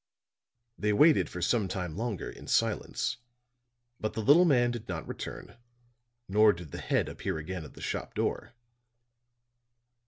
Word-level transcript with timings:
They 0.79 0.93
waited 0.93 1.29
for 1.29 1.43
some 1.43 1.67
time 1.67 1.95
longer 1.95 2.27
in 2.27 2.47
silence. 2.47 3.17
But 3.99 4.13
the 4.13 4.23
little 4.23 4.45
man 4.45 4.71
did 4.71 4.87
not 4.89 5.07
return, 5.07 5.57
nor 6.27 6.53
did 6.53 6.71
the 6.71 6.81
head 6.81 7.07
appear 7.07 7.37
again 7.37 7.63
at 7.63 7.75
the 7.75 7.81
shop 7.81 8.15
door. 8.15 8.53